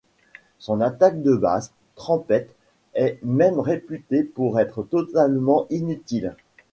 Son 0.57 0.81
attaque 0.81 1.21
de 1.21 1.35
base, 1.35 1.73
trempette, 1.93 2.55
est 2.95 3.19
même 3.21 3.59
réputée 3.59 4.23
pour 4.23 4.59
être 4.59 4.81
totalement 4.81 5.67
inutile. 5.69 6.35